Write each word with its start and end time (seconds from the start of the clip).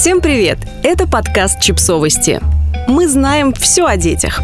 Всем 0.00 0.22
привет! 0.22 0.56
Это 0.82 1.06
подкаст 1.06 1.60
«Чипсовости». 1.60 2.40
Мы 2.88 3.06
знаем 3.06 3.52
все 3.52 3.84
о 3.84 3.98
детях. 3.98 4.40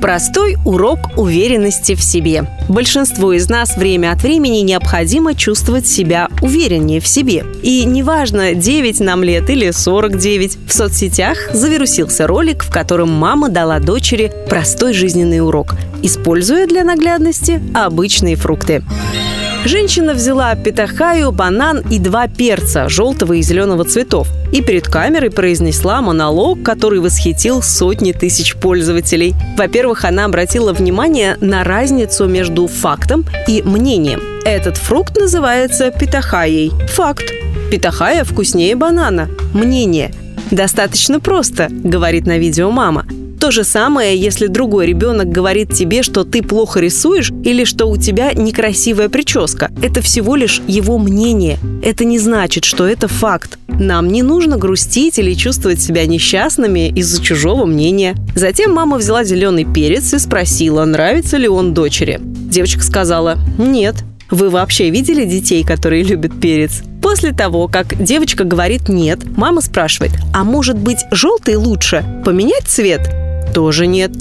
Простой 0.00 0.56
урок 0.64 1.18
уверенности 1.18 1.96
в 1.96 2.02
себе. 2.04 2.44
Большинству 2.68 3.32
из 3.32 3.48
нас 3.48 3.76
время 3.76 4.12
от 4.12 4.22
времени 4.22 4.58
необходимо 4.58 5.34
чувствовать 5.34 5.88
себя 5.88 6.28
увереннее 6.40 7.00
в 7.00 7.08
себе. 7.08 7.44
И 7.64 7.84
неважно, 7.84 8.54
9 8.54 9.00
нам 9.00 9.24
лет 9.24 9.50
или 9.50 9.72
49, 9.72 10.58
в 10.68 10.72
соцсетях 10.72 11.50
завирусился 11.52 12.28
ролик, 12.28 12.62
в 12.62 12.70
котором 12.70 13.10
мама 13.10 13.48
дала 13.48 13.80
дочери 13.80 14.30
простой 14.48 14.92
жизненный 14.92 15.40
урок, 15.40 15.74
используя 16.02 16.68
для 16.68 16.84
наглядности 16.84 17.60
обычные 17.74 18.36
фрукты. 18.36 18.84
Женщина 19.64 20.12
взяла 20.12 20.54
питахаю, 20.56 21.30
банан 21.30 21.84
и 21.88 22.00
два 22.00 22.26
перца 22.26 22.88
желтого 22.88 23.34
и 23.34 23.42
зеленого 23.42 23.84
цветов 23.84 24.26
и 24.52 24.60
перед 24.60 24.88
камерой 24.88 25.30
произнесла 25.30 26.02
монолог, 26.02 26.64
который 26.64 26.98
восхитил 26.98 27.62
сотни 27.62 28.10
тысяч 28.10 28.56
пользователей. 28.56 29.34
Во-первых, 29.56 30.04
она 30.04 30.24
обратила 30.24 30.72
внимание 30.72 31.36
на 31.40 31.62
разницу 31.62 32.26
между 32.26 32.66
фактом 32.66 33.24
и 33.46 33.62
мнением. 33.62 34.20
Этот 34.44 34.76
фрукт 34.76 35.16
называется 35.16 35.92
питахаей. 35.92 36.72
Факт. 36.88 37.32
Питахая 37.70 38.24
вкуснее 38.24 38.74
банана. 38.74 39.30
Мнение. 39.54 40.12
Достаточно 40.50 41.20
просто, 41.20 41.68
говорит 41.70 42.26
на 42.26 42.36
видео 42.36 42.70
мама. 42.70 43.06
То 43.42 43.50
же 43.50 43.64
самое, 43.64 44.16
если 44.16 44.46
другой 44.46 44.86
ребенок 44.86 45.28
говорит 45.28 45.74
тебе, 45.74 46.04
что 46.04 46.22
ты 46.22 46.44
плохо 46.44 46.78
рисуешь 46.78 47.32
или 47.42 47.64
что 47.64 47.86
у 47.86 47.96
тебя 47.96 48.32
некрасивая 48.34 49.08
прическа. 49.08 49.68
Это 49.82 50.00
всего 50.00 50.36
лишь 50.36 50.62
его 50.68 50.96
мнение. 50.96 51.58
Это 51.82 52.04
не 52.04 52.20
значит, 52.20 52.64
что 52.64 52.86
это 52.86 53.08
факт. 53.08 53.58
Нам 53.66 54.12
не 54.12 54.22
нужно 54.22 54.58
грустить 54.58 55.18
или 55.18 55.34
чувствовать 55.34 55.82
себя 55.82 56.06
несчастными 56.06 56.90
из-за 56.90 57.20
чужого 57.20 57.66
мнения. 57.66 58.14
Затем 58.36 58.72
мама 58.74 58.96
взяла 58.96 59.24
зеленый 59.24 59.64
перец 59.64 60.14
и 60.14 60.20
спросила, 60.20 60.84
нравится 60.84 61.36
ли 61.36 61.48
он 61.48 61.74
дочери. 61.74 62.20
Девочка 62.22 62.84
сказала 62.84 63.38
«нет». 63.58 63.96
Вы 64.30 64.50
вообще 64.50 64.88
видели 64.88 65.24
детей, 65.24 65.64
которые 65.64 66.04
любят 66.04 66.40
перец? 66.40 66.84
После 67.02 67.32
того, 67.32 67.66
как 67.66 68.00
девочка 68.00 68.44
говорит 68.44 68.88
«нет», 68.88 69.18
мама 69.36 69.62
спрашивает 69.62 70.12
«а 70.32 70.44
может 70.44 70.78
быть 70.78 71.00
желтый 71.10 71.56
лучше? 71.56 72.04
Поменять 72.24 72.68
цвет?» 72.68 73.21
Тоже 73.52 73.86
нет. 73.86 74.12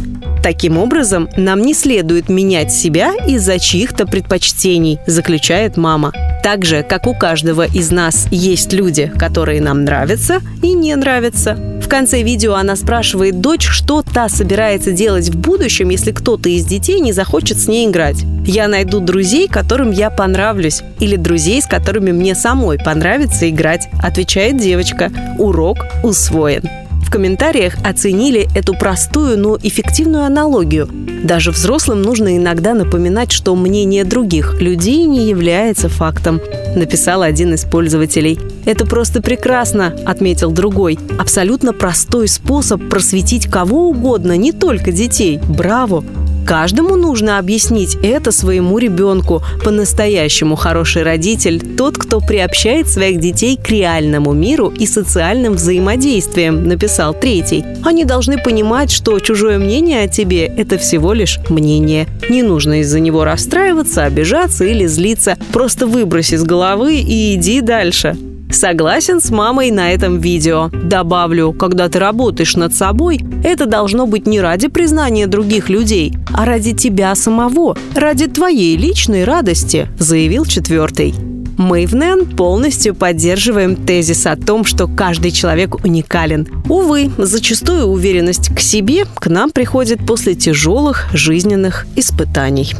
Таким 0.43 0.79
образом, 0.79 1.29
нам 1.37 1.61
не 1.61 1.75
следует 1.75 2.27
менять 2.27 2.73
себя 2.73 3.13
из-за 3.27 3.59
чьих-то 3.59 4.07
предпочтений, 4.07 4.97
заключает 5.05 5.77
мама. 5.77 6.11
Так 6.43 6.65
же, 6.65 6.81
как 6.81 7.05
у 7.05 7.13
каждого 7.13 7.67
из 7.67 7.91
нас 7.91 8.27
есть 8.31 8.73
люди, 8.73 9.11
которые 9.19 9.61
нам 9.61 9.83
нравятся 9.83 10.39
и 10.63 10.73
не 10.73 10.95
нравятся. 10.95 11.55
В 11.79 11.87
конце 11.87 12.23
видео 12.23 12.55
она 12.55 12.75
спрашивает 12.75 13.39
дочь, 13.39 13.67
что 13.67 14.01
та 14.01 14.29
собирается 14.29 14.91
делать 14.91 15.29
в 15.29 15.37
будущем, 15.37 15.89
если 15.89 16.11
кто-то 16.11 16.49
из 16.49 16.65
детей 16.65 16.99
не 16.99 17.13
захочет 17.13 17.59
с 17.59 17.67
ней 17.67 17.87
играть. 17.87 18.23
Я 18.45 18.67
найду 18.67 18.99
друзей, 18.99 19.47
которым 19.47 19.91
я 19.91 20.09
понравлюсь, 20.09 20.81
или 20.99 21.17
друзей, 21.17 21.61
с 21.61 21.67
которыми 21.67 22.11
мне 22.11 22.33
самой 22.33 22.79
понравится 22.79 23.47
играть, 23.47 23.87
отвечает 24.01 24.57
девочка. 24.57 25.11
Урок 25.37 25.85
усвоен 26.03 26.63
в 27.11 27.13
комментариях 27.13 27.73
оценили 27.83 28.47
эту 28.55 28.73
простую, 28.73 29.37
но 29.37 29.57
эффективную 29.61 30.23
аналогию. 30.23 30.87
Даже 31.25 31.51
взрослым 31.51 32.01
нужно 32.01 32.37
иногда 32.37 32.73
напоминать, 32.73 33.33
что 33.33 33.53
мнение 33.53 34.05
других 34.05 34.61
людей 34.61 35.03
не 35.03 35.27
является 35.27 35.89
фактом, 35.89 36.39
написал 36.73 37.21
один 37.21 37.53
из 37.53 37.65
пользователей. 37.65 38.39
«Это 38.63 38.85
просто 38.85 39.21
прекрасно»,— 39.21 39.93
отметил 40.05 40.51
другой. 40.51 40.97
«Абсолютно 41.19 41.73
простой 41.73 42.29
способ 42.29 42.87
просветить 42.89 43.51
кого 43.51 43.89
угодно, 43.89 44.37
не 44.37 44.53
только 44.53 44.93
детей. 44.93 45.37
Браво!» 45.49 46.05
Каждому 46.45 46.95
нужно 46.95 47.37
объяснить 47.37 47.97
это 48.01 48.31
своему 48.31 48.77
ребенку. 48.77 49.43
По-настоящему 49.63 50.55
хороший 50.55 51.03
родитель– 51.03 51.61
тот, 51.77 51.97
кто 51.97 52.19
приобщает 52.19 52.87
своих 52.87 53.19
детей 53.19 53.57
к 53.57 53.69
реальному 53.69 54.33
миру 54.33 54.69
и 54.69 54.85
социальным 54.85 55.53
взаимодействиям, 55.53 56.67
написал 56.67 57.13
третий. 57.13 57.63
Они 57.83 58.05
должны 58.05 58.37
понимать, 58.37 58.91
что 58.91 59.19
чужое 59.19 59.59
мнение 59.59 60.03
о 60.03 60.07
тебе– 60.07 60.45
это 60.57 60.77
всего 60.77 61.13
лишь 61.13 61.39
мнение. 61.49 62.07
Не 62.29 62.43
нужно 62.43 62.81
из-за 62.81 62.99
него 62.99 63.23
расстраиваться, 63.23 64.03
обижаться 64.03 64.65
или 64.65 64.85
злиться. 64.85 65.37
Просто 65.53 65.87
выбрось 65.87 66.33
из 66.33 66.43
головы 66.43 66.95
и 66.95 67.35
иди 67.35 67.61
дальше. 67.61 68.17
Согласен 68.51 69.21
с 69.21 69.29
мамой 69.29 69.71
на 69.71 69.91
этом 69.91 70.19
видео. 70.19 70.69
Добавлю, 70.83 71.53
когда 71.53 71.87
ты 71.87 71.99
работаешь 71.99 72.55
над 72.55 72.73
собой, 72.75 73.21
это 73.43 73.65
должно 73.65 74.05
быть 74.05 74.27
не 74.27 74.41
ради 74.41 74.67
признания 74.67 75.25
других 75.27 75.69
людей, 75.69 76.13
а 76.33 76.45
ради 76.45 76.73
тебя 76.73 77.15
самого, 77.15 77.77
ради 77.95 78.27
твоей 78.27 78.75
личной 78.75 79.23
радости, 79.23 79.87
заявил 79.97 80.45
четвертый. 80.45 81.15
Мы 81.57 81.85
в 81.85 81.93
НЭН 81.93 82.25
полностью 82.25 82.95
поддерживаем 82.95 83.75
тезис 83.75 84.25
о 84.25 84.35
том, 84.35 84.65
что 84.65 84.87
каждый 84.87 85.31
человек 85.31 85.83
уникален. 85.85 86.47
Увы, 86.67 87.11
зачастую 87.17 87.85
уверенность 87.85 88.53
к 88.53 88.59
себе 88.59 89.05
к 89.05 89.27
нам 89.27 89.51
приходит 89.51 90.05
после 90.05 90.33
тяжелых 90.35 91.07
жизненных 91.13 91.85
испытаний. 91.95 92.73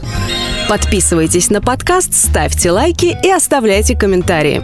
Подписывайтесь 0.68 1.50
на 1.50 1.62
подкаст, 1.62 2.14
ставьте 2.14 2.72
лайки 2.72 3.18
и 3.24 3.30
оставляйте 3.30 3.96
комментарии. 3.96 4.64